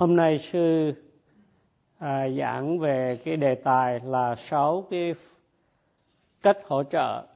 [0.00, 0.92] Hôm nay sư
[1.98, 5.14] à, giảng về cái đề tài là sáu cái
[6.42, 7.26] cách hỗ trợ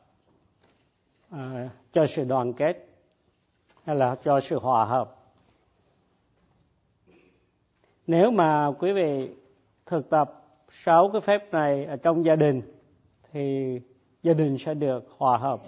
[1.31, 2.89] à, cho sự đoàn kết
[3.85, 5.17] hay là cho sự hòa hợp.
[8.07, 9.29] Nếu mà quý vị
[9.87, 10.45] thực tập
[10.85, 12.63] sáu cái phép này ở trong gia đình
[13.33, 13.81] thì
[14.23, 15.61] gia đình sẽ được hòa hợp.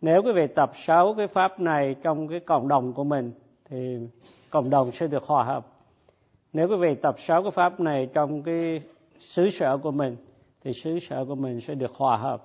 [0.00, 3.32] Nếu quý vị tập sáu cái pháp này trong cái cộng đồng của mình
[3.64, 3.98] thì
[4.50, 5.71] cộng đồng sẽ được hòa hợp
[6.52, 8.82] nếu quý vị tập sáu cái pháp này trong cái
[9.20, 10.16] xứ sở của mình,
[10.64, 12.44] thì xứ sở của mình sẽ được hòa hợp.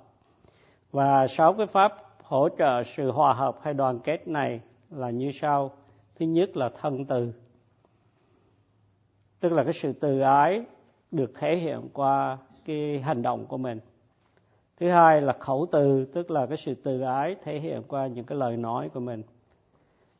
[0.91, 5.31] Và sáu cái pháp hỗ trợ sự hòa hợp hay đoàn kết này là như
[5.41, 5.71] sau.
[6.19, 7.33] Thứ nhất là thân từ,
[9.39, 10.65] tức là cái sự từ ái
[11.11, 13.79] được thể hiện qua cái hành động của mình.
[14.79, 18.25] Thứ hai là khẩu từ, tức là cái sự từ ái thể hiện qua những
[18.25, 19.23] cái lời nói của mình.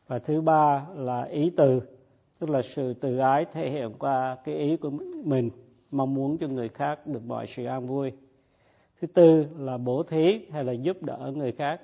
[0.08, 1.82] Và thứ ba là ý từ
[2.40, 4.90] tức là sự từ ái thể hiện qua cái ý của
[5.24, 5.50] mình,
[5.92, 8.12] mong muốn cho người khác được mọi sự an vui.
[9.02, 11.82] Thứ tư là bổ thí hay là giúp đỡ người khác.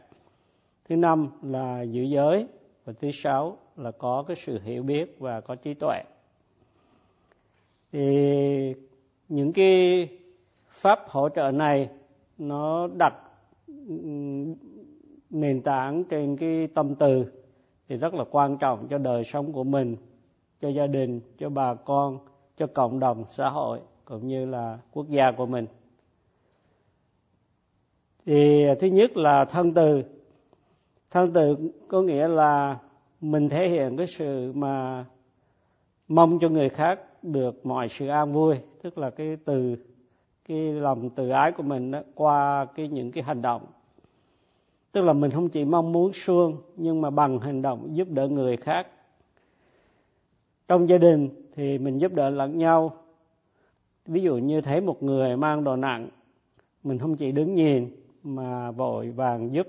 [0.90, 2.48] Thứ năm là giữ giới.
[2.86, 6.04] Và thứ sáu là có cái sự hiểu biết và có trí tuệ.
[7.92, 8.73] Thì
[9.30, 10.08] những cái
[10.82, 11.90] pháp hỗ trợ này,
[12.38, 13.14] nó đặt
[15.30, 17.26] nền tảng trên cái tâm từ
[17.88, 19.95] thì rất là quan trọng cho đời sống của mình
[20.64, 22.19] cho gia đình cho bà con
[22.58, 25.66] cho cộng đồng xã hội cũng như là quốc gia của mình.
[28.25, 30.03] Thì thứ nhất là thân từ.
[31.11, 32.78] Thân từ có nghĩa là
[33.22, 35.05] mình thể hiện cái sự mà
[36.08, 39.75] mong cho người khác được mọi sự an vui tức là cái từ
[40.48, 43.61] cái lòng từ ái của mình đó, qua cái những cái hành động.
[44.92, 48.27] Tức là mình không chỉ mong muốn suông nhưng mà bằng hành động giúp đỡ
[48.27, 48.88] người khác
[50.74, 52.94] trong gia đình thì mình giúp đỡ lẫn nhau.
[54.06, 56.10] Ví dụ như thấy một người mang đồ nặng,
[56.84, 57.90] mình không chỉ đứng nhìn
[58.24, 59.67] mà vội vàng giúp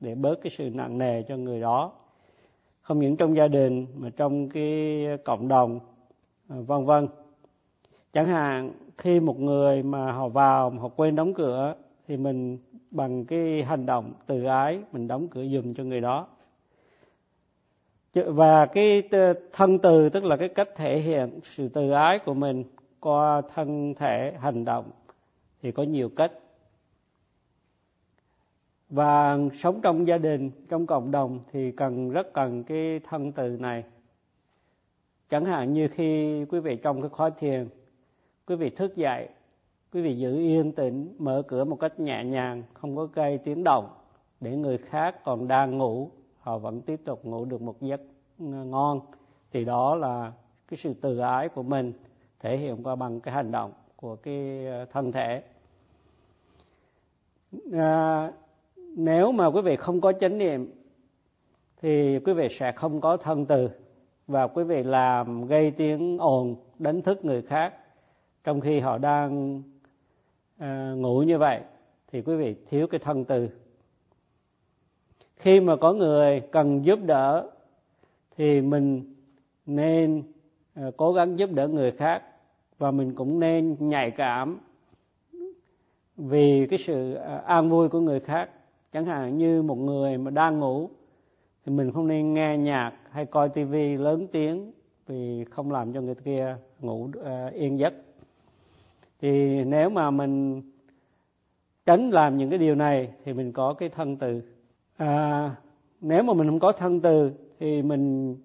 [0.00, 1.92] để bớt cái sự nặng nề cho người đó.
[2.80, 5.80] Không những trong gia đình mà trong cái cộng đồng
[6.48, 7.08] à, vân vân.
[8.12, 11.74] Chẳng hạn, khi một người mà họ vào, mà họ quên đóng cửa
[12.08, 12.58] thì mình
[12.90, 16.26] bằng cái hành động từ ái, mình đóng cửa giùm cho người đó
[18.14, 19.02] và cái
[19.52, 22.64] thân từ, tức là cái cách thể hiện sự từ ái của mình
[23.00, 24.90] qua thân thể hành động,
[25.62, 26.32] thì có nhiều cách.
[28.90, 33.56] Và sống trong gia đình, trong cộng đồng thì cần, rất cần cái thân từ
[33.60, 33.84] này.
[35.30, 37.68] Chẳng hạn như khi quý vị trong cái khóa thiền,
[38.46, 39.28] quý vị thức dậy,
[39.92, 43.64] quý vị giữ yên tĩnh, mở cửa một cách nhẹ nhàng, không có gây tiếng
[43.64, 43.88] động
[44.40, 46.10] để người khác còn đang ngủ
[46.48, 48.00] họ vẫn tiếp tục ngủ được một giấc
[48.38, 49.00] ngon.
[49.52, 50.32] Thì đó là
[50.68, 51.92] cái sự từ ái của mình
[52.40, 55.42] thể hiện qua bằng cái hành động của cái ờ, thân thể.
[57.72, 58.32] À,
[58.96, 60.72] nếu mà quý vị không có chánh niệm
[61.82, 63.68] thì quý vị sẽ không có thân từ
[64.26, 67.74] và quý vị làm gây tiếng ồn đánh thức người khác
[68.44, 69.62] trong khi họ đang
[70.58, 71.60] à, ngủ như vậy.
[72.12, 73.48] Thì quý vị thiếu cái thân từ
[75.38, 77.50] khi mà có người cần giúp đỡ
[78.36, 79.14] thì mình
[79.66, 80.22] nên
[80.74, 82.22] ờ, cố gắng giúp đỡ người khác
[82.78, 84.58] và mình cũng nên nhạy cảm
[86.16, 88.50] vì cái sự ờ, an vui của người khác.
[88.92, 90.88] Chẳng hạn như một người mà đang ngủ
[91.66, 94.72] thì mình không nên nghe nhạc hay coi tivi lớn tiếng
[95.06, 97.94] vì không làm cho người kia ngủ uh, yên giấc.
[99.20, 100.62] Thì nếu mà mình
[101.86, 104.42] tránh làm những cái điều này thì mình có cái thân từ
[104.98, 105.56] à,
[106.00, 108.36] nếu mà mình không có thân từ thì mình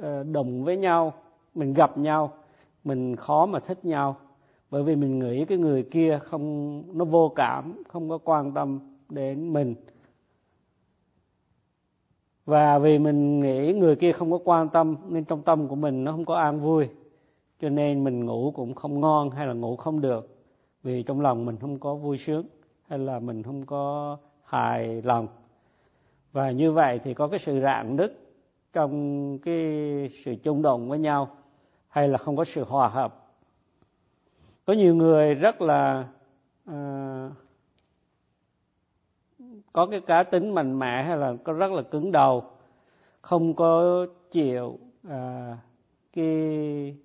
[0.00, 1.12] ờ, đồng với nhau
[1.54, 2.32] mình gặp nhau
[2.84, 4.16] mình khó mà thích nhau.
[4.70, 8.80] Bởi vì mình nghĩ cái người kia không nó vô cảm không có quan tâm
[9.08, 9.74] đến mình.
[12.44, 16.04] Và vì mình nghĩ người kia không có quan tâm nên trong tâm của mình
[16.04, 16.88] nó không có an vui
[17.60, 20.36] cho nên mình ngủ cũng không ngon hay là ngủ không được.
[20.82, 22.46] Vì trong lòng mình không có vui sướng
[22.88, 25.26] hay là mình không có hài lòng
[26.36, 28.18] và như vậy thì có cái sự rạn nứt
[28.72, 29.64] trong cái
[30.24, 31.36] sự chung đồng với nhau
[31.88, 33.26] hay là không có sự hòa hợp.
[34.64, 36.08] Có nhiều người rất là
[36.66, 37.30] à,
[39.72, 42.44] có cái cá tính mạnh mẽ hay là có rất là cứng đầu
[43.20, 44.78] không có chịu
[45.08, 45.56] à,
[46.12, 46.96] cái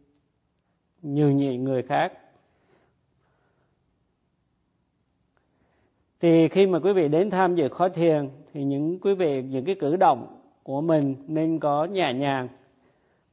[1.02, 2.14] nhường nhịn người khác.
[6.22, 9.66] Thì khi mà quý vị đến tham dự khóa thiền, thì những quý vị, những
[9.66, 10.28] cái cử động
[10.64, 12.48] của mình nên có nhẹ nhàng.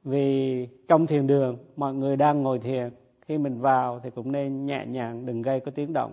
[0.05, 2.91] Vì trong thiền đường, mọi người đang ngồi thiền,
[3.21, 6.13] khi mình vào thì cũng nên nhẹ nhàng, đừng gây có tiếng động.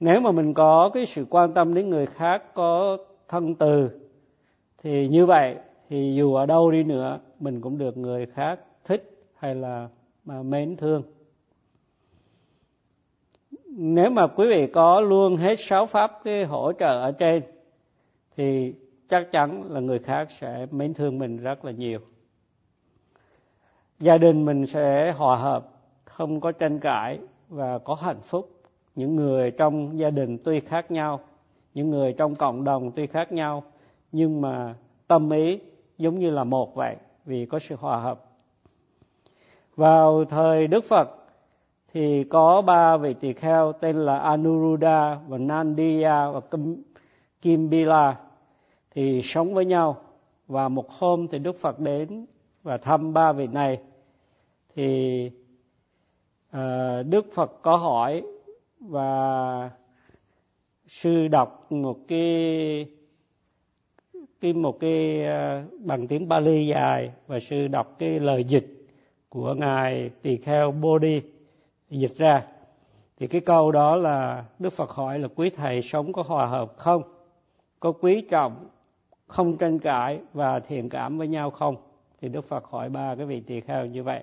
[0.00, 2.98] Nếu mà mình có cái sự quan tâm đến người khác, có
[3.28, 3.88] thân từ,
[4.82, 5.56] thì như vậy
[5.88, 9.88] thì dù ở đâu đi nữa, mình cũng được người khác thích hay là
[10.24, 11.02] mà mến thương
[13.76, 17.42] nếu mà quý vị có luôn hết sáu pháp cái hỗ trợ ở trên,
[18.36, 18.74] thì
[19.08, 22.00] chắc chắn là người khác sẽ mến thương mình rất là nhiều.
[24.00, 25.68] Gia đình mình sẽ hòa hợp,
[26.04, 28.48] không có tranh cãi và có hạnh phúc.
[28.94, 31.20] Những người trong gia đình tuy khác nhau,
[31.74, 33.62] những người trong cộng đồng tuy khác nhau,
[34.12, 34.74] nhưng mà
[35.06, 35.60] tâm ý
[35.98, 38.20] giống như là một vậy vì có sự hòa hợp.
[39.76, 41.08] Vào thời đức phật
[41.92, 46.40] thì có ba vị tỳ kheo tên là anuruddha và nandiya và
[47.42, 48.16] kimbila.
[48.90, 49.96] Thì sống với nhau.
[50.46, 52.26] Và một hôm thì đức phật đến
[52.62, 53.78] và thăm ba vị này.
[54.74, 55.30] Thì
[56.56, 58.22] uh, đức phật có hỏi
[58.80, 59.70] và
[60.88, 62.86] sư đọc một cái
[64.40, 68.86] cái một cái uh, bằng tiếng Bali dài và sư đọc cái lời dịch
[69.28, 71.20] của ngài tỳ kheo Bodhi
[71.98, 72.46] dịch ra.
[73.16, 76.72] Thì cái câu đó là Đức Phật hỏi là quý thầy sống có hòa hợp
[76.76, 77.02] không?
[77.80, 78.68] Có quý trọng,
[79.26, 81.76] không tranh cãi và thiện cảm với nhau không?
[82.20, 84.22] Thì Đức Phật hỏi ba cái vị tỳ kheo như vậy.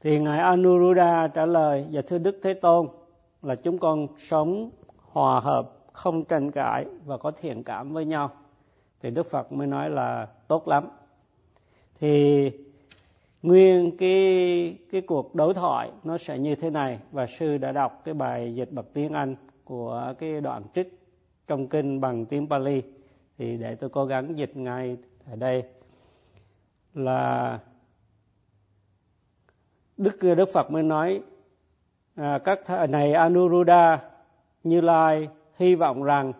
[0.00, 2.88] Thì ngài Anuruddha trả lời và thưa Đức Thế Tôn,
[3.42, 4.70] là chúng con sống
[5.12, 8.30] hòa hợp, không tranh cãi và có thiện cảm với nhau.
[9.00, 10.88] Thì Đức Phật mới nói là, tốt lắm
[12.00, 12.50] thì
[13.42, 16.98] nguyên cái cái cuộc đối thoại nó sẽ như thế này.
[17.12, 20.98] Và sư đã đọc cái bài dịch bằng tiếng Anh của cái đoạn trích
[21.46, 22.82] trong kinh bằng tiếng Pali.
[23.38, 24.96] Thì để tôi cố gắng dịch ngay
[25.30, 25.62] ở đây.
[26.94, 27.58] Là
[29.96, 31.22] Đức Đức Phật mới nói
[32.14, 33.98] à, các th- này Anuruddha
[34.64, 36.32] Như Lai hy vọng rằng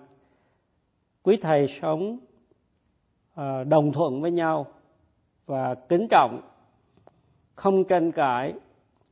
[1.23, 2.19] quý thầy sống
[3.35, 4.67] à, đồng thuận với nhau
[5.47, 6.41] và kính trọng
[7.55, 8.55] không tranh cãi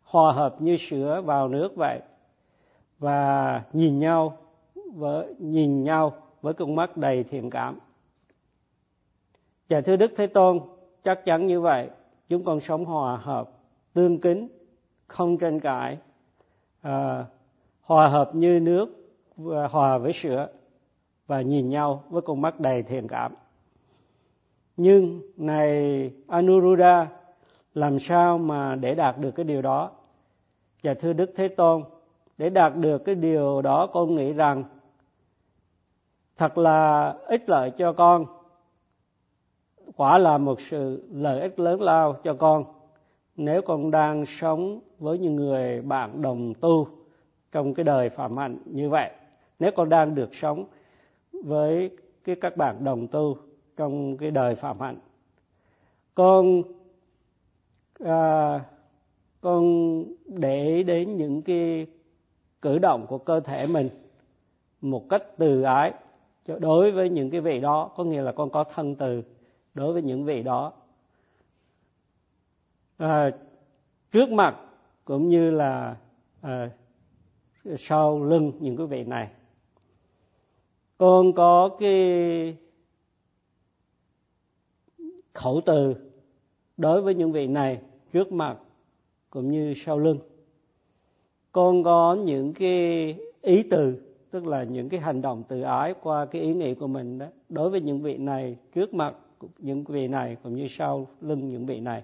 [0.02, 2.00] hòa hợp như sữa vào nước vậy
[2.98, 4.36] và nhìn nhau
[4.94, 7.78] với nhìn nhau với con mắt đầy thiện cảm.
[9.68, 10.60] Và thưa đức thế tôn
[11.04, 11.88] chắc chắn như vậy
[12.28, 13.50] chúng con sống hòa hợp
[13.92, 14.48] tương kính
[15.06, 15.98] không tranh cãi
[16.82, 17.24] à,
[17.82, 18.86] hòa hợp như nước
[19.36, 20.48] và hòa với sữa
[21.26, 23.34] và nhìn nhau với con mắt đầy thiện cảm
[24.76, 27.06] nhưng này, Anuruddha,
[27.74, 29.90] làm sao mà để đạt được cái điều đó?
[30.82, 31.82] Và thưa Đức Thế Tôn,
[32.38, 34.64] để đạt được cái điều đó, con nghĩ rằng
[36.36, 38.26] thật là ích lợi cho con,
[39.96, 42.64] quả là một sự lợi ích lớn lao cho con.
[43.36, 46.88] Nếu con đang sống với những người bạn đồng tu
[47.52, 49.10] trong cái đời phạm hạnh như vậy,
[49.58, 50.64] nếu con đang được sống
[51.44, 51.90] với
[52.24, 53.36] cái các bạn đồng tu
[53.76, 54.98] trong cái đời phạm hạnh.
[56.14, 56.62] Con
[57.98, 58.60] à,
[59.40, 59.64] con
[60.26, 61.86] để đến những cái
[62.62, 63.88] cử động của cơ thể mình
[64.80, 65.92] một cách từ ái.
[66.46, 69.22] Cho đối với những cái vị đó có nghĩa là con có thân từ
[69.74, 70.72] đối với những vị đó.
[72.96, 73.30] À,
[74.12, 74.56] trước mặt
[75.04, 75.96] cũng như là
[76.40, 76.70] à,
[77.78, 79.28] sau lưng những cái vị này.
[80.98, 82.56] Con có cái
[85.34, 85.94] khẩu từ
[86.76, 87.80] đối với những vị này
[88.12, 88.58] trước mặt
[89.30, 90.18] cũng như sau lưng.
[91.52, 96.26] Con có những cái ý từ, tức là những cái hành động từ ái qua
[96.26, 99.14] cái ý nghĩ của mình đó, đối với những vị này trước mặt,
[99.58, 102.02] những vị này cũng như sau lưng những vị này.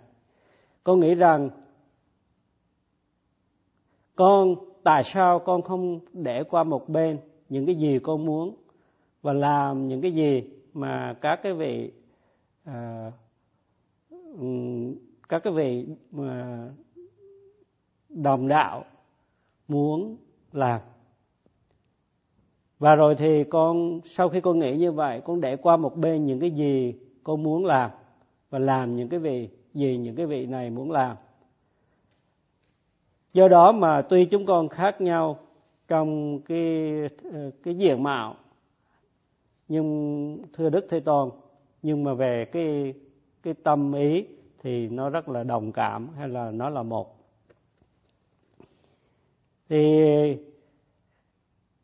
[0.85, 1.51] Con nghĩ rằng
[4.17, 7.19] con, tại sao con không để qua một bên
[7.49, 8.55] những cái gì con muốn
[9.23, 11.93] và làm những cái gì mà các cái vị
[12.65, 13.13] à,
[15.29, 16.69] các cái vị mà
[18.09, 18.85] đồng đạo
[19.69, 20.17] muốn
[20.53, 20.81] làm.
[22.79, 26.27] Và rồi thì con sau khi con nghĩ như vậy con để qua một bên
[26.27, 27.91] những cái gì con muốn làm
[28.51, 31.17] và làm những cái vị gì những cái vị này muốn làm.
[33.33, 35.39] Do đó mà tuy chúng con khác nhau
[35.89, 36.93] trong cái
[37.33, 38.35] ờ, cái diện mạo
[39.69, 41.31] nhưng thưa đức thế tôn
[41.83, 42.95] nhưng mà về cái
[43.43, 44.27] cái tâm ý
[44.63, 47.17] thì nó rất là đồng cảm hay là nó là một.
[49.69, 50.37] Thì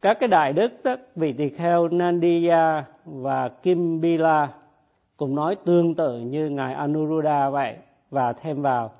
[0.03, 4.53] các cái đại đức đó, vị tỳ kheo Nandiya và Kimbila
[5.17, 7.77] cũng nói tương tự như ngài Anuruddha vậy
[8.11, 8.91] và thêm vào.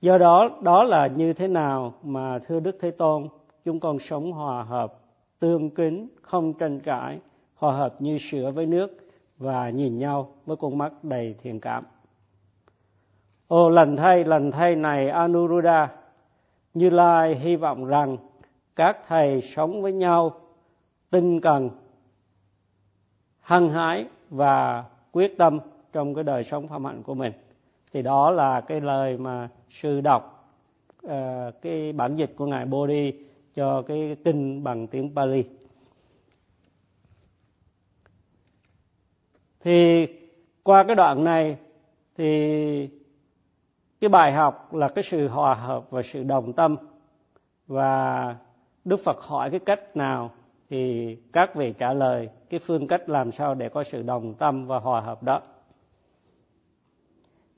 [0.00, 3.28] Do đó đó là như thế nào mà thưa Đức Thế Tôn
[3.64, 4.94] chúng con sống hòa hợp
[5.38, 7.18] tương kính không tranh cãi
[7.54, 9.03] hòa hợp như sữa với nước
[9.38, 11.84] và nhìn nhau với con mắt đầy thiện cảm
[13.48, 15.88] Ô lần thay, lần thay này Anuruddha,
[16.74, 18.16] Như Lai hy vọng rằng
[18.76, 20.32] các thầy sống với nhau
[21.10, 21.70] tinh cần,
[23.40, 25.58] hăng hái và quyết tâm
[25.92, 27.32] trong cái đời sống phạm hạnh của mình.
[27.92, 29.48] Thì đó là cái lời mà
[29.82, 30.50] sư đọc
[31.06, 31.10] uh,
[31.62, 33.12] cái bản dịch của ngài Bodhi
[33.54, 35.44] cho cái kinh bằng tiếng Pali.
[39.64, 40.06] Thì
[40.62, 41.56] qua cái đoạn này
[42.16, 42.88] thì
[44.00, 46.76] cái bài học là cái sự hòa hợp và sự đồng tâm.
[47.66, 48.36] Và
[48.84, 50.30] đức phật hỏi cái cách nào
[50.70, 54.66] thì các vị trả lời cái phương cách làm sao để có sự đồng tâm
[54.66, 55.40] và hòa hợp đó.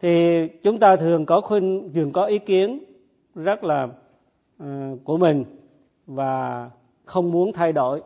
[0.01, 2.85] Thì chúng ta thường có khuyên thường có ý kiến
[3.35, 3.89] rất là
[4.63, 5.45] uh, của mình
[6.07, 6.71] và
[7.05, 8.03] không muốn thay đổi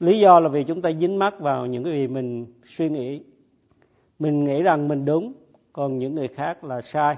[0.00, 3.20] lý do là vì chúng ta dính mắc vào những cái gì mình suy nghĩ.
[4.18, 5.32] Mình nghĩ rằng mình đúng
[5.72, 7.16] còn những người khác là sai.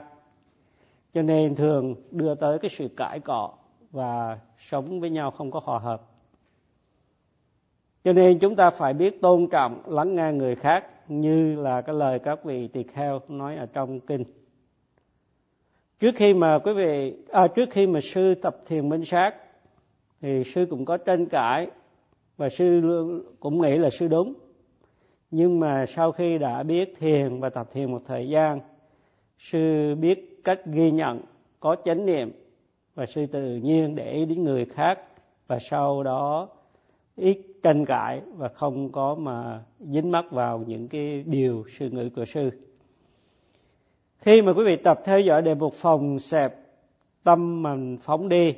[1.15, 3.53] Cho nên thường đưa tới cái sự cãi cọ
[3.91, 4.39] và
[4.71, 6.03] sống với nhau không có hòa hợp.
[8.05, 11.95] Cho nên chúng ta phải biết tôn trọng lắng nghe người khác như là cái
[11.95, 14.25] lời các vị tỳ kheo nói ở trong kinh.
[16.01, 19.35] Trước khi mà quý vị à, trước khi mà sư tập thiền minh sát
[20.21, 21.71] thì sư cũng có tranh cãi
[22.39, 22.83] và sư
[23.41, 24.35] cũng nghĩ là sư đúng.
[25.31, 28.61] Nhưng mà sau khi đã biết thiền và tập thiền một thời gian,
[29.39, 31.21] sư biết cách ghi nhận,
[31.61, 32.31] có chánh niệm,
[32.95, 34.99] và sư tự nhiên để ý đến người khác,
[35.47, 36.49] và sau đó
[37.17, 42.09] ít tranh cãi và không có mà dính mắc vào những cái điều sư ngữ
[42.17, 42.51] của sư.
[44.19, 46.55] Khi mà quý vị tập theo dõi đề mục phòng xẹp
[47.25, 48.55] tâm mình phóng đi,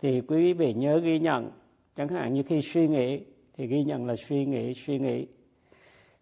[0.00, 1.50] thì quý vị nhớ ghi nhận
[1.96, 3.20] chẳng hạn như khi suy nghĩ
[3.56, 5.26] thì ghi nhận là suy nghĩ suy nghĩ.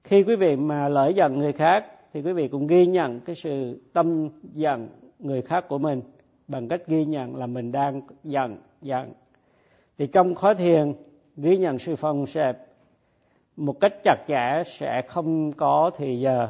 [0.05, 3.37] Khi quý vị mà lỡ giận người khác thì quý vị cũng ghi nhận cái
[3.43, 4.89] sự tâm giận
[5.19, 6.03] người khác của mình
[6.49, 9.13] bằng cách ghi nhận là mình đang giận giận.
[9.99, 10.95] Thì trong khóa thiền,
[11.37, 12.59] ghi nhận sự phòng xẹp
[13.57, 16.49] một cách chặt chẽ sẽ không có thì giờ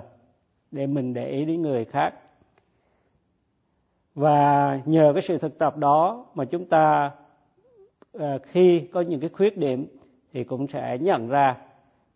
[0.70, 2.14] để mình để ý đến người khác.
[4.14, 7.10] Và nhờ cái sự thực tập đó mà chúng ta
[8.12, 9.86] Ờ, khi có những cái khuyết điểm
[10.32, 11.56] thì cũng sẽ nhận ra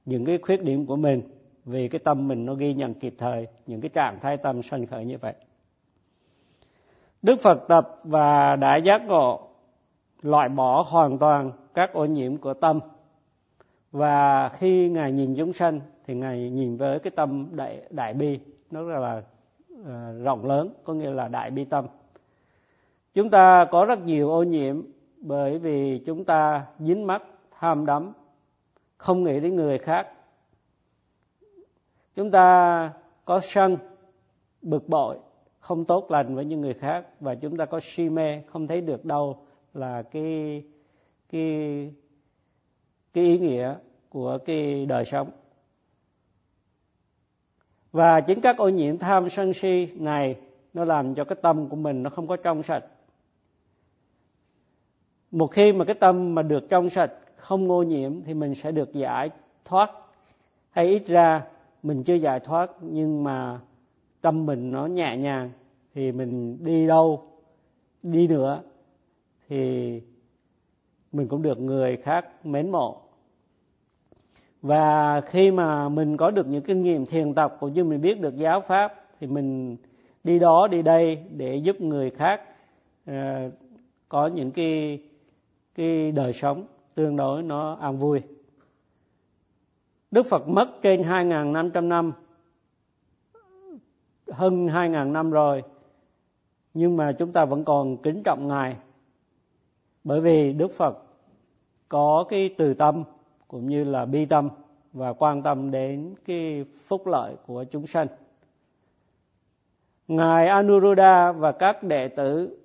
[0.05, 1.23] những cái khuyết điểm của mình
[1.65, 4.87] vì cái tâm mình nó ghi nhận kịp thời những cái trạng thái tâm sanh
[4.87, 5.35] khởi như vậy.
[7.23, 9.49] Đức Phật tập và đã giác ngộ
[10.23, 12.81] loại bỏ hoàn toàn các ô nhiễm của tâm.
[13.93, 18.39] Và khi ngài nhìn chúng sanh thì ngài nhìn với cái tâm đại đại bi
[18.71, 19.23] nó rất là
[19.73, 21.87] uh, rộng lớn có nghĩa là đại bi tâm.
[23.15, 24.83] Chúng ta có rất nhiều ô nhiễm
[25.27, 27.23] bởi vì chúng ta dính mắc
[27.59, 28.13] tham đắm,
[28.97, 30.09] không nghĩ đến người khác.
[32.15, 32.93] Chúng ta
[33.25, 33.77] có sân,
[34.63, 35.19] bực bội,
[35.61, 37.07] không tốt lành với những người khác.
[37.21, 39.37] Và chúng ta có si mê, không thấy được đâu
[39.75, 40.63] là cái
[41.33, 41.93] cái
[43.13, 43.75] cái ý nghĩa
[44.09, 45.31] của cái đời sống.
[47.93, 50.37] Và chính các ô nhiễm tham sân si này,
[50.75, 52.85] nó làm cho cái tâm của mình nó không có trong sạch
[55.31, 58.73] một khi mà cái tâm mà được trong sạch không ô nhiễm thì mình sẽ
[58.73, 59.31] được giải
[59.65, 59.91] thoát.
[60.71, 61.43] Hay ít ra
[61.83, 63.61] mình chưa giải thoát nhưng mà
[64.21, 65.51] tâm mình nó nhẹ nhàng
[65.95, 67.23] thì mình đi đâu
[68.03, 68.63] đi nữa
[69.49, 69.91] thì
[71.13, 73.01] mình cũng được người khác mến mộ.
[74.63, 78.21] Và khi mà mình có được những kinh nghiệm thiền tập cũng như mình biết
[78.21, 79.77] được giáo pháp thì mình
[80.25, 82.41] đi đó đi đây để giúp người khác
[83.11, 83.15] uh,
[84.09, 84.99] có những cái
[85.77, 88.21] cái đời sống tương đối nó an vui
[90.11, 92.13] Đức Phật mất trên 2.500 năm
[94.33, 95.63] hơn 2.000 năm rồi,
[96.75, 98.77] nhưng mà chúng ta vẫn còn kính trọng Ngài
[100.05, 100.99] bởi vì Đức Phật
[101.89, 103.05] có cái từ tâm
[103.49, 104.49] cũng như là bi tâm
[104.93, 108.07] và quan tâm đến cái phúc lợi của chúng sanh.
[110.09, 112.59] Ngài Anuruddha và các đệ tử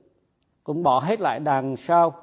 [0.64, 2.21] cũng bỏ hết lại đằng sau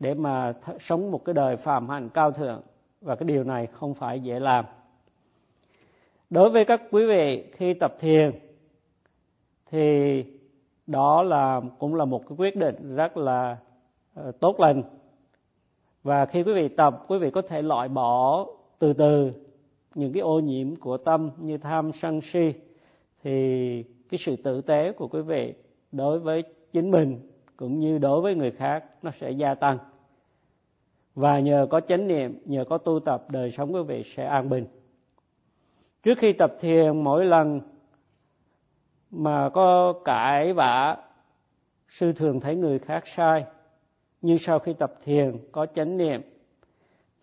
[0.00, 2.60] để mà sống một cái đời phàm hạnh cao thượng.
[3.00, 4.64] Và cái điều này không phải dễ làm.
[6.30, 8.30] Đối với các quý vị khi tập thiền
[9.70, 10.24] thì
[10.86, 13.56] đó là cũng là một cái quyết định rất là
[14.20, 14.82] uh, tốt lành.
[16.02, 18.46] Và khi quý vị tập quý vị có thể loại bỏ
[18.78, 19.32] từ từ
[19.94, 22.52] những cái ô nhiễm của tâm như tham sân si
[23.22, 25.54] thì cái sự tử tế của quý vị
[25.92, 26.42] đối với
[26.72, 27.20] chính mình
[27.56, 29.78] cũng như đối với người khác nó sẽ gia tăng
[31.20, 34.48] và nhờ có chánh niệm, nhờ có tu tập, đời sống quý vị sẽ an
[34.48, 34.66] bình.
[36.02, 37.60] Trước khi tập thiền, mỗi lần
[39.10, 40.96] mà có cãi vã,
[41.98, 43.44] sư thường thấy người khác sai.
[44.22, 46.22] Nhưng sau khi tập thiền, có chánh niệm,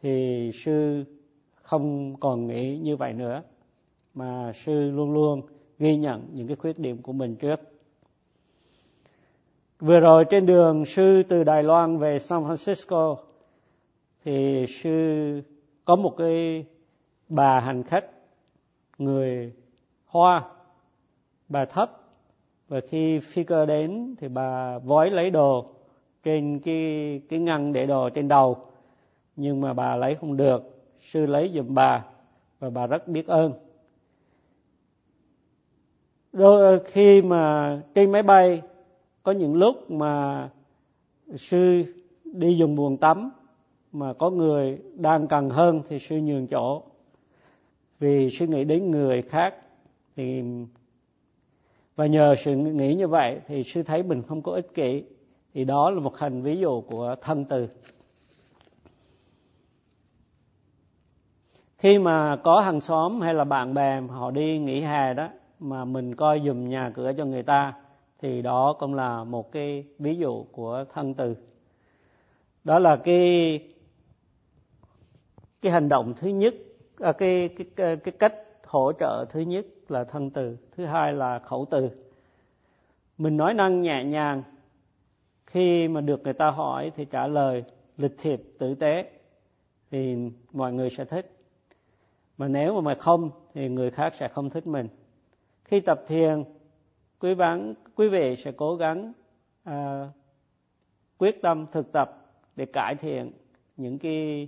[0.02, 1.04] thì sư
[1.62, 3.42] không còn nghĩ như vậy nữa,
[4.14, 5.42] mà sư luôn luôn
[5.80, 7.60] ghi nhận những cái khuyết điểm của mình trước.
[9.80, 13.27] Vừa rồi trên đường, sư từ Đài Loan về San Francisco
[14.28, 15.42] thì sư
[15.86, 16.66] có một cái
[17.30, 18.06] bà hành khách,
[18.98, 19.54] người
[20.06, 20.44] Hoa,
[21.50, 21.92] bà thấp.
[22.68, 25.66] Và khi phi cơ đến thì bà vói lấy đồ
[26.24, 28.58] trên cái cái ngăn để đồ trên đầu.
[29.36, 30.64] Nhưng mà bà lấy không được.
[31.12, 32.06] Sư lấy giùm bà
[32.60, 33.54] và bà rất biết ơn.
[36.34, 38.62] Đôi, khi mà trên máy bay,
[39.24, 40.50] có những lúc mà
[41.38, 41.84] sư
[42.24, 43.32] đi dùng buồng tắm
[44.00, 46.84] mà có người đang cần hơn thì sư nhường chỗ.
[48.00, 49.56] Vì sư nghĩ đến người khác
[50.16, 50.44] thì
[51.96, 55.04] và nhờ sự nghĩ như vậy thì sư thấy mình không có ích kỷ.
[55.54, 57.68] Thì đó là một hành ví dụ của thân từ.
[61.78, 65.86] Khi mà có hàng xóm hay là bạn bè họ đi nghỉ hè đó, mà
[65.86, 67.74] mình coi dùm nhà cửa cho người ta,
[68.20, 71.36] thì đó cũng là một cái ví dụ của thân từ.
[72.64, 73.60] Đó là cái
[75.62, 76.56] cái hành động thứ nhất
[77.00, 78.34] à, cái, cái cái cái cách
[78.64, 81.90] hỗ trợ thứ nhất là thân từ thứ hai là khẩu từ.
[83.18, 84.44] Mình nói năng nhẹ nhàng
[85.46, 87.64] khi mà được người ta hỏi thì trả lời
[87.98, 89.12] lịch thiệp tử tế
[89.92, 90.16] thì
[90.52, 91.32] mọi người sẽ thích.
[92.38, 94.88] Mà nếu mà mày không thì người khác sẽ không thích mình.
[95.64, 96.44] Khi tập thiền
[97.20, 99.14] quý bán quý vị sẽ cố gắng
[99.64, 100.10] à,
[101.18, 103.32] quyết tâm thực tập để cải thiện
[103.78, 104.48] những cái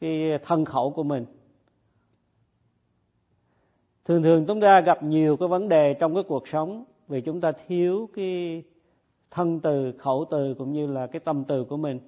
[0.00, 1.26] cái thân khẩu của mình.
[4.04, 7.40] Thường thường chúng ta gặp nhiều cái vấn đề trong cái cuộc sống vì chúng
[7.40, 8.62] ta thiếu cái
[9.30, 12.00] thân từ, khẩu từ cũng như là cái tâm từ của mình.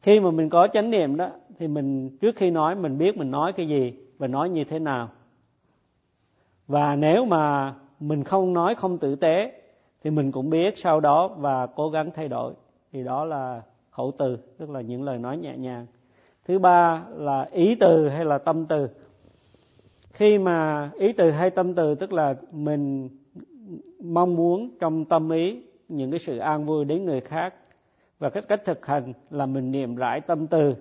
[0.00, 3.30] Khi mà mình có chánh niệm đó, thì mình, trước khi nói, mình biết mình
[3.30, 5.08] nói cái gì và nói như thế nào.
[6.66, 9.60] Và nếu mà mình không nói không tử tế,
[10.02, 12.54] thì mình cũng biết sau đó và cố gắng thay đổi.
[12.92, 13.62] Thì đó là
[13.96, 15.86] khẩu từ tức là những lời nói nhẹ nhàng.
[16.46, 18.88] Thứ ba là ý từ hay là tâm từ.
[20.12, 23.08] Khi mà ý từ hay tâm từ tức là mình
[24.04, 27.54] mong muốn trong tâm ý những cái sự an vui đến người khác
[28.18, 30.74] và cách cách thực hành là mình niệm rải tâm từ.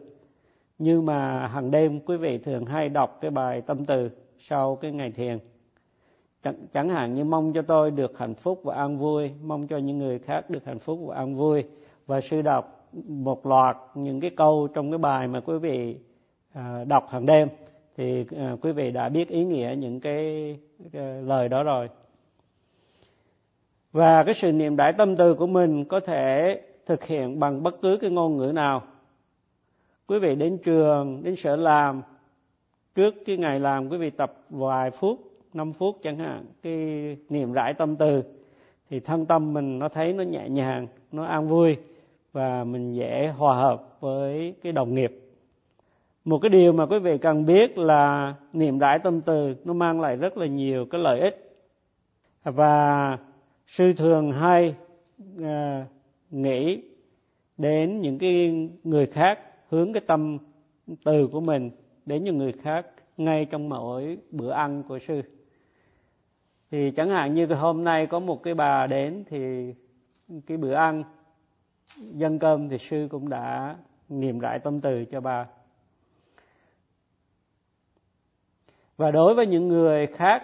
[0.79, 4.09] Như mà hàng đêm quý vị thường hay đọc cái bài tâm từ
[4.49, 5.37] sau cái ngày thiền.
[6.43, 9.77] Chẳng, chẳng hạn như mong cho tôi được hạnh phúc và an vui mong cho
[9.77, 11.63] những người khác được hạnh phúc và an vui.
[12.07, 15.97] Và sư đọc một loạt những cái câu trong cái bài mà quý vị
[16.53, 17.47] à, đọc hàng đêm
[17.97, 20.57] thì à, quý vị đã biết ý nghĩa những cái,
[20.91, 21.89] cái lời đó rồi.
[23.91, 27.81] Và cái sự niệm đại tâm từ của mình có thể thực hiện bằng bất
[27.81, 28.81] cứ cái ngôn ngữ nào.
[30.07, 32.01] Quý vị đến trường đến sở làm
[32.95, 35.19] trước cái ngày làm quý vị tập vài phút
[35.53, 36.75] 5 phút chẳng hạn cái
[37.29, 38.23] niệm rải tâm từ
[38.89, 41.77] thì thân tâm mình nó thấy nó nhẹ nhàng nó an vui
[42.33, 45.19] và mình dễ hòa hợp với cái đồng nghiệp.
[46.25, 50.01] Một cái điều mà quý vị cần biết là niệm đại tâm từ nó mang
[50.01, 51.55] lại rất là nhiều cái lợi ích.
[52.43, 53.17] Và
[53.67, 54.75] sư thường hay
[55.39, 55.45] uh,
[56.31, 56.81] nghĩ
[57.57, 60.37] đến những cái người khác hướng cái tâm
[61.03, 61.71] từ của mình
[62.05, 62.85] đến những người khác
[63.17, 65.21] ngay trong mỗi bữa ăn của sư.
[66.71, 69.73] Thì chẳng hạn như hôm nay có một cái bà đến thì
[70.47, 71.03] cái bữa ăn
[71.97, 73.75] dân cơm thì sư cũng đã
[74.09, 75.45] niệm đại tâm từ cho bà
[78.97, 80.43] và đối với những người khác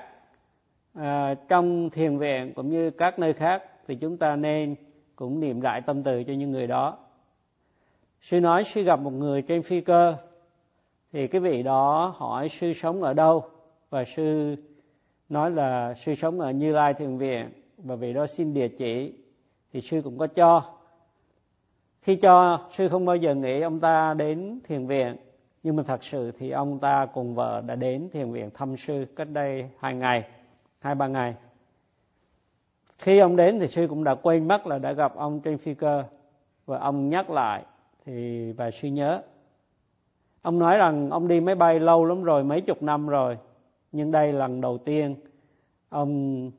[0.94, 4.76] à, trong thiền viện cũng như các nơi khác thì chúng ta nên
[5.16, 6.98] cũng niệm đại tâm từ cho những người đó.
[8.22, 10.16] Sư nói sư gặp một người trên phi cơ
[11.12, 13.44] thì cái vị đó hỏi sư sống ở đâu?
[13.90, 14.56] Và sư
[15.30, 19.14] nói là sư sống ở như lai thiền viện và vị đó xin địa chỉ
[19.74, 20.79] thì sư cũng có cho
[22.02, 25.16] khi cho sư không bao giờ nghĩ ông ta đến thiền viện,
[25.64, 29.06] nhưng mà thật sự thì ông ta cùng vợ đã đến thiền viện thăm sư
[29.16, 30.24] cách đây hai ngày,
[30.80, 31.36] hai ba ngày.
[32.98, 35.74] Khi ông đến thì sư cũng đã quên mất là đã gặp ông trên phi
[35.74, 36.04] cơ,
[36.66, 37.64] và ông nhắc lại
[38.06, 39.22] thì bà sư nhớ.
[40.42, 43.38] Ông nói rằng ông đi máy bay lâu lắm rồi, mấy chục năm rồi,
[43.92, 45.16] nhưng đây lần đầu tiên
[45.90, 46.52] ông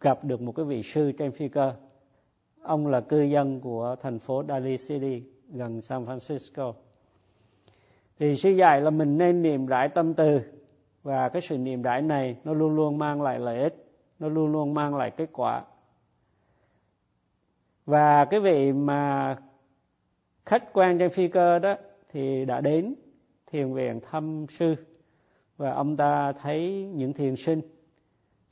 [0.00, 1.72] gặp được một cái vị sư trên phi cơ
[2.62, 6.72] ông là cư dân của thành phố Daly City, gần San Francisco.
[8.18, 10.40] Thì sư dạy là mình nên niệm rải tâm từ,
[11.02, 13.86] và cái sự niệm rải này nó luôn luôn mang lại lợi ích,
[14.18, 15.64] nó luôn luôn mang lại kết quả.
[17.86, 19.36] Và cái vị mà
[20.46, 21.76] khách quan trên phi cơ đó
[22.12, 22.94] thì đã đến
[23.46, 24.74] thiền viện thăm sư,
[25.56, 27.60] và ông ta thấy những thiền sinh.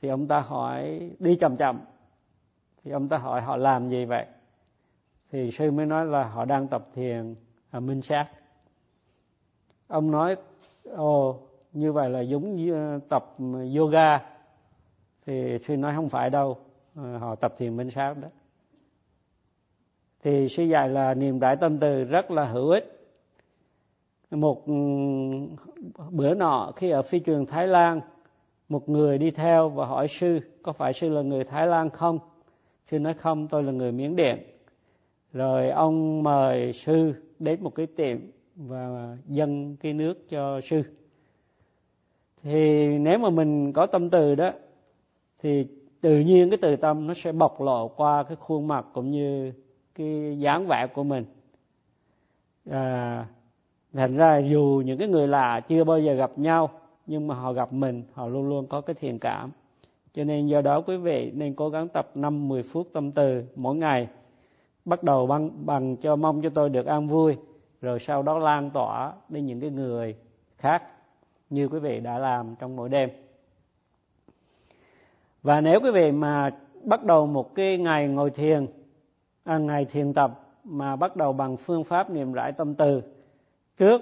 [0.01, 1.79] Thì ông ta hỏi, đi chậm chậm
[2.87, 4.25] thì ông ta hỏi họ làm gì vậy?
[5.31, 7.35] Thì sư mới nói là họ đang tập thiền
[7.71, 8.27] à, minh sát.
[9.87, 10.35] Ông nói
[10.95, 11.39] ồ
[11.73, 13.35] như vậy là giống như ờ, tập
[13.77, 14.19] yoga.
[15.25, 16.57] Thì sư nói không phải đâu
[16.95, 18.27] ờ, họ tập thiền minh sát đó.
[20.23, 23.11] Thì sư dạy là niềm đại tâm từ rất là hữu ích.
[24.31, 24.63] Một
[26.11, 28.01] bữa nọ khi ở phi trường Thái Lan
[28.69, 32.19] một người đi theo và hỏi sư có phải sư là người Thái Lan không?
[32.91, 34.37] Sư nói không tôi là người Miến Điện.
[35.33, 38.17] Rồi ông mời sư đến một cái tiệm
[38.55, 40.83] và dâng cái nước cho sư.
[42.43, 44.51] Thì nếu mà mình có tâm từ đó
[45.41, 45.67] thì
[46.01, 49.51] tự nhiên cái từ tâm nó sẽ bộc lộ qua cái khuôn mặt cũng như
[49.95, 51.25] cái dáng vẻ của mình.
[52.69, 53.25] À,
[53.93, 56.69] thành ra dù những cái người lạ chưa bao giờ gặp nhau
[57.05, 59.51] nhưng mà họ gặp mình họ luôn luôn có cái thiện cảm
[60.17, 63.43] cho nên do đó quý vị nên cố gắng tập 5 10 phút tâm từ
[63.55, 64.07] mỗi ngày.
[64.85, 67.37] Bắt đầu bằng bằng cho mong cho tôi được an vui
[67.81, 70.15] rồi sau đó lan tỏa đến những cái người
[70.57, 70.83] khác
[71.49, 73.09] như quý vị đã làm trong mỗi đêm.
[75.43, 76.49] Và nếu quý vị mà
[76.83, 78.67] bắt đầu một cái ngày ngồi thiền
[79.43, 80.31] à, ngày thiền tập
[80.63, 83.01] mà bắt đầu bằng phương pháp niệm rải tâm từ
[83.77, 84.01] trước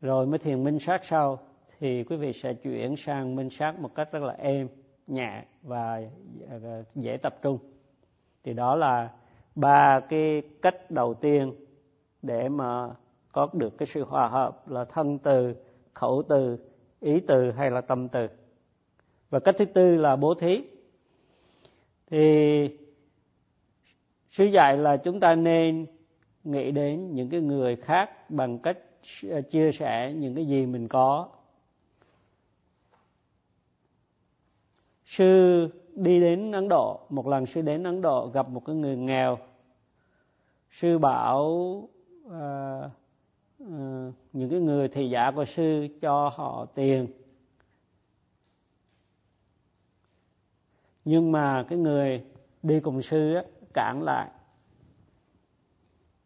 [0.00, 1.38] rồi mới thiền minh sát sau
[1.78, 4.68] thì quý vị sẽ chuyển sang minh sát một cách rất là êm
[5.06, 6.02] nhẹ và
[6.94, 7.58] dễ tập trung.
[8.44, 9.10] Thì đó là
[9.54, 11.54] ba cái cách đầu tiên
[12.22, 12.90] để mà
[13.32, 15.54] có được cái sự hòa hợp là thân từ,
[15.94, 16.58] khẩu từ,
[17.00, 18.28] ý từ hay là tâm từ.
[19.30, 20.64] Và cách thứ tư là bố thí.
[22.10, 22.78] Thì
[24.30, 25.86] sư dạy là chúng ta nên
[26.44, 28.78] nghĩ đến những cái người khác bằng cách
[29.50, 31.28] chia sẻ những cái gì mình có.
[35.06, 38.96] Sư đi đến ấn độ một lần sư đến ấn độ gặp một cái người
[38.96, 39.38] nghèo.
[40.80, 41.48] Sư bảo
[42.26, 42.32] uh,
[43.62, 47.06] uh, những cái người thị giả của sư cho họ tiền.
[51.04, 52.24] Nhưng mà cái người
[52.62, 53.42] đi cùng sư á,
[53.74, 54.30] cản lại.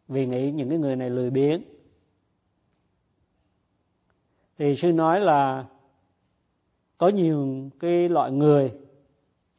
[0.07, 1.61] Vì nghĩ những cái người này lười biếng.
[4.57, 5.65] Thì sư nói là
[7.01, 8.71] có nhiều cái loại người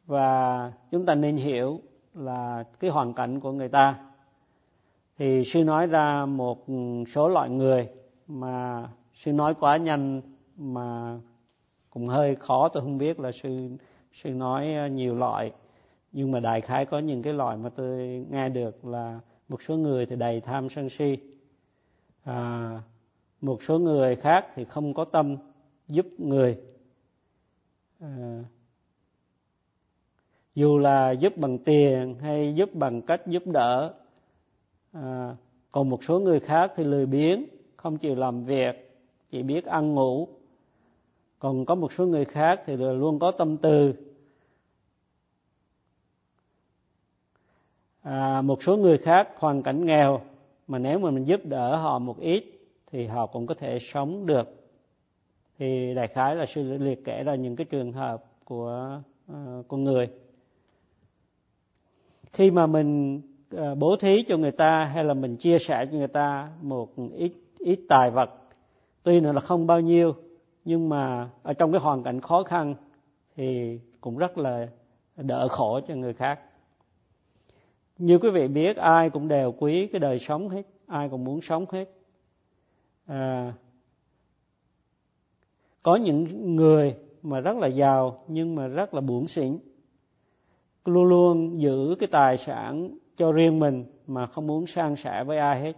[0.05, 1.79] và chúng ta nên hiểu
[2.13, 3.99] là cái hoàn cảnh của người ta.
[5.17, 6.65] Thì sư nói ra một
[7.15, 7.89] số loại người
[8.27, 10.21] mà sư nói quá nhanh
[10.57, 11.19] mà
[11.89, 13.69] cũng hơi khó tôi không biết là sư
[14.23, 15.51] sư nói nhiều loại.
[16.11, 19.77] Nhưng mà đại khái có những cái loại mà tôi nghe được là một số
[19.77, 21.17] người thì đầy tham sân si.
[22.23, 22.81] À,
[23.41, 25.37] một số người khác thì không có tâm
[25.87, 26.57] giúp người
[28.03, 28.43] à,
[30.55, 33.93] dù là giúp bằng tiền hay giúp bằng cách giúp đỡ
[34.91, 35.35] à,
[35.71, 38.91] còn một số người khác thì lười biếng không chịu làm việc
[39.31, 40.27] chỉ biết ăn ngủ.
[41.39, 43.93] Còn có một số người khác thì luôn có tâm từ
[48.01, 50.21] à, một số người khác hoàn cảnh nghèo
[50.67, 52.43] mà nếu mà mình giúp đỡ họ một ít
[52.91, 54.62] thì họ cũng có thể sống được
[55.59, 59.83] thì đại khái là sư liệt kể ra những cái trường hợp của uh, con
[59.83, 60.07] người.
[62.33, 63.21] Khi mà mình
[63.55, 66.89] uh, bố thí cho người ta hay là mình chia sẻ cho người ta một
[67.13, 68.29] ít ít tài vật
[69.03, 70.15] tuy là không bao nhiêu
[70.65, 72.75] nhưng mà ở trong cái hoàn cảnh khó khăn
[73.35, 74.67] thì cũng rất là
[75.17, 76.39] đỡ khổ cho người khác.
[77.97, 81.39] Như quý vị biết ai cũng đều quý cái đời sống hết ai cũng muốn
[81.41, 81.89] sống hết.
[83.05, 83.53] À,
[85.83, 89.57] có những người mà rất là giàu nhưng mà rất là buồn xỉn.
[90.85, 95.37] Luôn luôn giữ cái tài sản cho riêng mình mà không muốn san sẻ với
[95.37, 95.73] ai hết.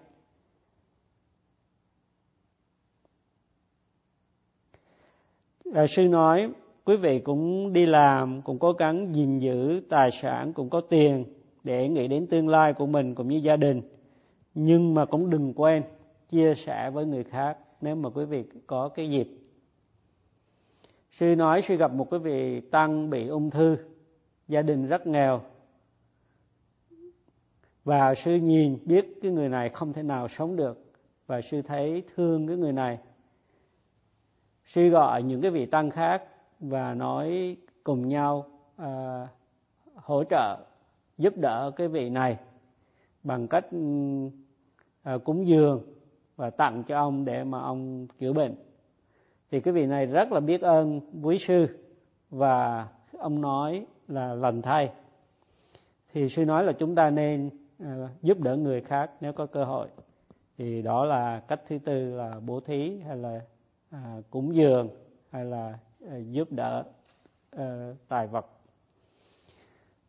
[5.73, 6.51] À, sư nói
[6.85, 11.25] quý vị cũng đi làm cũng cố gắng gìn giữ tài sản cũng có tiền
[11.63, 13.81] để nghĩ đến tương lai của mình cũng như gia đình.
[14.53, 15.83] Nhưng mà cũng đừng quên
[16.29, 19.27] chia sẻ với người khác nếu mà quý vị có cái dịp
[21.19, 23.77] sư nói sư gặp một cái vị tăng bị ung thư
[24.47, 25.41] gia đình rất nghèo.
[27.83, 30.93] Và sư nhìn biết cái người này không thể nào sống được
[31.27, 32.99] và sư thấy thương cái người này.
[34.65, 36.23] Sư gọi những cái vị tăng khác
[36.59, 38.45] và nói cùng nhau
[38.77, 39.27] à,
[39.95, 40.57] hỗ trợ
[41.17, 42.37] giúp đỡ cái vị này
[43.23, 43.77] bằng cách ừ,
[45.03, 45.83] à, cúng dường
[46.35, 48.55] và tặng cho ông để mà ông chữa bệnh
[49.55, 51.67] thì cái vị này rất là biết ơn quý sư
[52.29, 52.87] và
[53.17, 54.91] ông nói là lần thay.
[56.13, 59.63] Thì sư nói là chúng ta nên ờ, giúp đỡ người khác nếu có cơ
[59.63, 59.87] hội.
[60.57, 63.41] Thì đó là cách thứ tư là bố thí hay là
[63.91, 64.89] à, cúng dường
[65.31, 65.73] hay là
[66.09, 66.83] à, giúp đỡ
[67.51, 68.45] à, tài vật.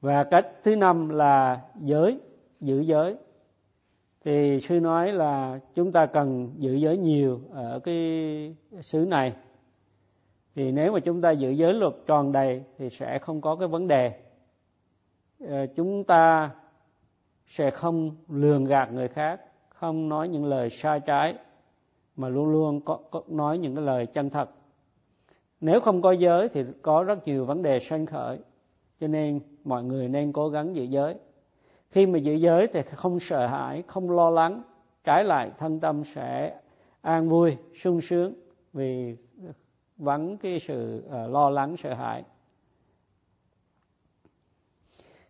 [0.00, 2.20] Và cách thứ năm là giới
[2.60, 3.16] giữ giới
[4.26, 7.94] thì sư nói là chúng ta cần giữ giới nhiều ở cái
[8.82, 9.32] xứ này.
[10.54, 13.68] Thì nếu mà chúng ta giữ giới luật tròn đầy thì sẽ không có cái
[13.68, 14.12] vấn đề.
[15.40, 16.50] Ờ, chúng ta
[17.48, 21.34] sẽ không lường gạt người khác không nói những lời sai trái
[22.16, 24.50] mà luôn luôn có, có nói những cái lời chân thật.
[25.60, 28.38] Nếu không có giới thì có rất nhiều vấn đề sanh khởi
[29.00, 31.14] cho nên mọi người nên cố gắng giữ giới
[31.90, 34.62] khi mà giữ giới thì không sợ hãi, không lo lắng.
[35.04, 36.60] Trái lại, thân tâm sẽ
[37.00, 38.34] an vui, sung sướng
[38.72, 39.16] vì
[39.96, 42.24] vắng cái sự ờ, lo lắng, sợ hãi.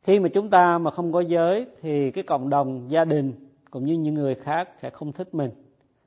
[0.03, 3.33] Khi mà chúng ta mà không có giới thì cái cộng đồng gia đình
[3.71, 5.51] cũng như những người khác sẽ không thích mình.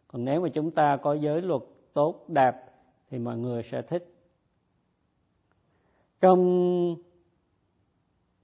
[0.07, 1.61] Còn nếu mà chúng ta có giới luật
[1.93, 2.55] tốt, đẹp
[3.09, 4.13] thì mọi người sẽ thích.
[6.21, 6.95] Trong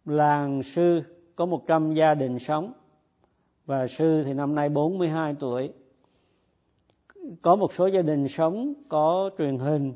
[0.05, 1.01] làng sư
[1.35, 2.73] có 100 gia đình sống.
[3.65, 5.73] Và sư thì năm nay 42 tuổi.
[7.41, 9.93] Có một số gia đình sống có truyền hình.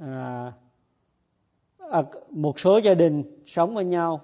[0.00, 0.52] À,
[1.78, 4.20] à, một số gia đình sống với nhau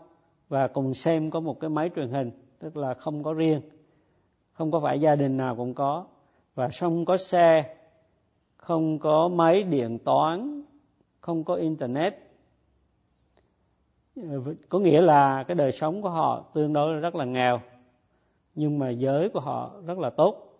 [0.48, 3.60] và cùng xem có một cái máy truyền hình tức là không có riêng
[4.52, 6.04] không có phải gia đình nào cũng có.
[6.54, 7.76] Và không có xe
[8.56, 10.62] không có máy điện toán
[11.20, 12.14] không có internet.
[14.16, 17.60] Ờ, có nghĩa là cái đời sống của họ tương đối rất là nghèo
[18.54, 20.58] nhưng mà giới của họ rất là tốt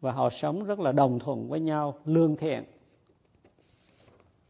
[0.00, 2.64] và họ sống rất là đồng thuận với nhau lương thiện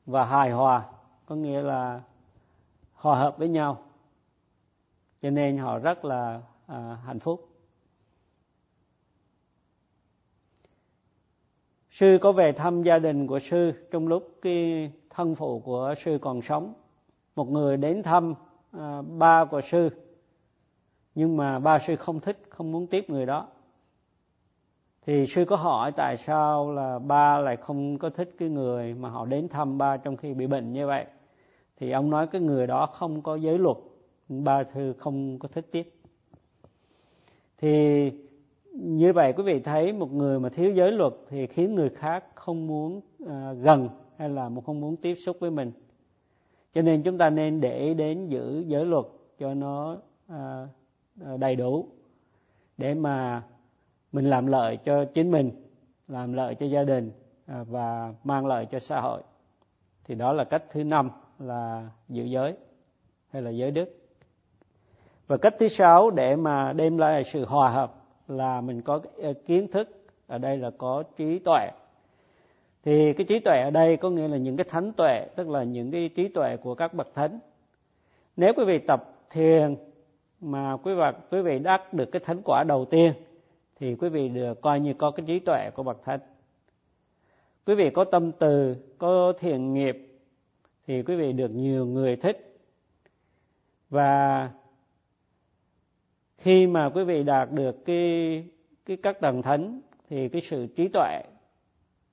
[0.07, 0.85] và hài hòa
[1.27, 2.01] có nghĩa là
[2.93, 3.79] hòa hợp với nhau.
[5.23, 7.49] Cho nên họ rất là à, hạnh phúc.
[11.91, 16.19] Sư có về thăm gia đình của sư trong lúc cái thân phụ của sư
[16.21, 16.75] còn sống
[17.37, 18.35] một người đến thăm
[18.73, 19.89] à, ba của sư
[21.15, 23.47] nhưng mà ba sư không thích không muốn tiếp người đó.
[25.07, 29.09] Thì sư có hỏi tại sao là ba lại không có thích cái người mà
[29.09, 31.07] họ đến thăm ba trong khi bị bệnh như vậy?
[31.77, 33.77] Thì ông nói cái người đó không có giới luật
[34.29, 35.93] ba sư không có thích tiếp.
[37.59, 38.11] Thì
[38.73, 42.25] như vậy quý vị thấy một người mà thiếu giới luật thì khiến người khác
[42.35, 45.73] không muốn à, gần hay là không muốn tiếp xúc với mình
[46.75, 49.05] cho nên chúng ta nên để đến giữ giới luật
[49.39, 49.97] cho nó
[50.29, 50.67] à,
[51.27, 51.87] à, đầy đủ
[52.79, 53.43] để mà
[54.13, 55.51] mình làm lợi cho chính mình
[56.09, 57.13] làm lợi cho gia đình
[57.47, 59.23] à, và mang lợi cho xã hội.
[60.05, 62.57] Thì đó là cách thứ năm là giữ giới
[63.31, 63.97] hay là giới đức.
[65.27, 67.95] Và cách thứ sáu để mà đem lại sự hòa hợp
[68.29, 69.01] là mình có
[69.47, 69.89] kiến thức
[70.27, 71.71] ở đây là có trí tuệ
[72.85, 75.63] thì cái trí tuệ ở đây có nghĩa là những cái thánh tuệ, tức là
[75.63, 77.39] những cái trí tuệ của các bậc thánh.
[78.37, 79.77] Nếu quý vị tập thiền
[80.41, 83.13] mà quý vị quý vị đắc được cái thánh quả đầu tiên,
[83.81, 86.21] thì quý vị được coi như có cái trí tuệ của bậc thánh.
[87.67, 89.97] Quý vị có tâm từ, có thiền nghiệp,
[90.87, 92.61] thì quý vị được nhiều người thích.
[93.91, 94.51] Và
[96.39, 98.45] khi mà quý vị đạt được cái
[98.87, 101.23] cái các tầng thánh, thì cái sự trí tuệ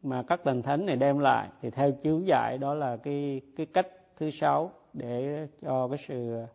[0.04, 3.66] mà các tầng thánh này đem lại, thì theo chiếu dạy đó là cái cái
[3.66, 3.88] cách
[4.20, 6.46] thứ sáu để cho cái sự,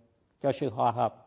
[0.42, 1.26] cho sự hòa hợp.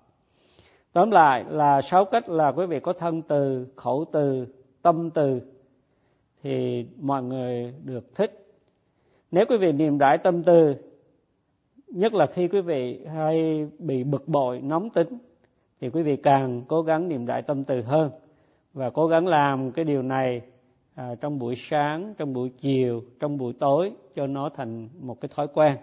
[0.93, 4.47] Tóm lại là sáu cách là quý vị có thân từ, khẩu từ,
[4.81, 5.41] tâm từ
[6.43, 8.45] thì mọi người được thích.
[9.31, 10.75] Nếu quý vị niệm đại tâm từ,
[11.87, 15.17] nhất là khi quý vị hay bị bực bội, nóng tính,
[15.81, 18.11] thì quý vị càng cố gắng niệm đại tâm từ hơn
[18.73, 20.41] và cố gắng làm cái điều này
[20.95, 25.29] à, trong buổi sáng trong buổi chiều trong buổi tối cho nó thành một cái
[25.35, 25.77] thói quen.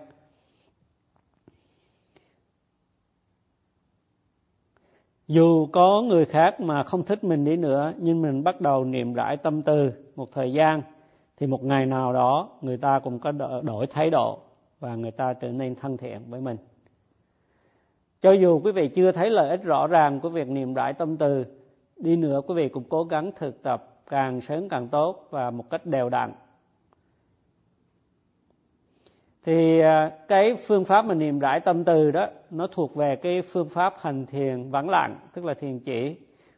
[5.26, 9.14] Dù có người khác mà không thích mình đi nữa nhưng mình bắt đầu niệm
[9.14, 10.82] rãi tâm tư một thời gian
[11.36, 14.38] thì một ngày nào đó người ta cũng có đổi thái độ
[14.80, 16.56] và người ta trở nên thân thiện với mình.
[18.22, 21.16] Cho dù quý vị chưa thấy lợi ích rõ ràng của việc niệm rãi tâm
[21.16, 21.44] từ
[21.96, 25.70] đi nữa quý vị cũng cố gắng thực tập càng sớm càng tốt và một
[25.70, 26.32] cách đều đặn.
[29.44, 33.42] Thì à, cái phương pháp mà niệm rãi tâm từ đó, nó thuộc về cái
[33.42, 36.16] phương pháp hành thiền vắng lặng, tức là thiền chỉ.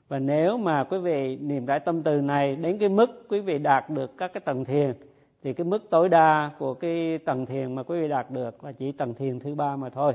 [0.09, 3.59] Và nếu mà quý vị niệm rãi tâm từ này đến cái mức quý vị
[3.59, 4.95] đạt được các cái tầng thiền,
[5.43, 8.73] thì cái mức tối đa của cái tầng thiền mà quý vị đạt được là
[8.73, 10.12] chỉ tầng thiền thứ ba mà thôi.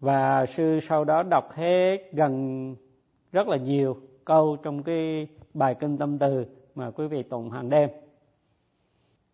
[0.00, 2.74] Và sư sau đó đọc hết gần
[3.32, 7.68] rất là nhiều câu trong cái bài kinh tâm từ mà quý vị tụng hàng
[7.68, 7.90] đêm.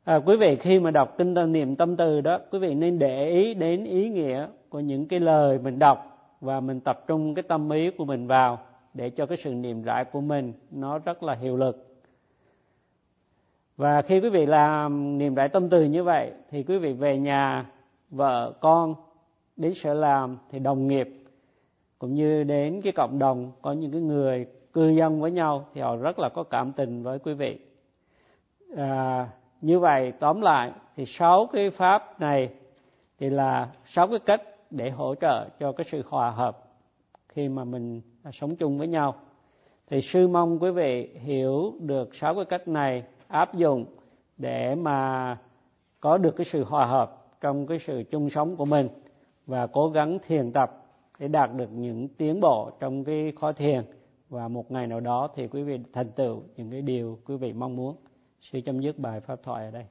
[0.05, 2.99] À, quý vị khi mà đọc kinh tâm niệm tâm từ đó quý vị nên
[2.99, 5.99] để ý đến ý nghĩa của những cái lời mình đọc
[6.41, 8.59] và mình tập trung cái tâm ý của mình vào
[8.95, 11.87] để cho cái sự niệm rãi của mình nó rất là hiệu lực.
[13.77, 17.19] Và khi quý vị làm niệm rãi tâm từ như vậy thì quý vị về
[17.19, 17.67] nhà
[18.11, 18.95] vợ con
[19.57, 21.09] đến sở làm thì đồng nghiệp
[21.99, 25.81] cũng như đến cái cộng đồng có những cái người cư dân với nhau thì
[25.81, 27.59] họ rất là có cảm tình với quý vị.
[28.77, 29.29] À,
[29.61, 32.49] như vậy tóm lại thì sáu cái pháp này
[33.19, 36.59] thì là sáu cái cách để hỗ trợ cho cái sự hòa hợp
[37.29, 38.01] khi mà mình
[38.33, 39.15] sống chung với nhau.
[39.91, 43.85] Thì sư mong quý vị hiểu được sáu cái cách này áp dụng
[44.37, 45.37] để mà
[46.01, 48.89] có được cái sự hòa hợp trong cái sự chung sống của mình
[49.47, 50.71] và cố gắng thiền tập
[51.19, 53.85] để đạt được những tiến bộ trong cái khó thiền
[54.29, 57.53] và một ngày nào đó thì quý vị thành tựu những cái điều quý vị
[57.53, 57.97] mong muốn.
[58.41, 59.85] Sư chấm dứt bài pháp thoại ở đây.